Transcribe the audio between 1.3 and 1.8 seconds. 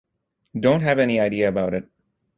about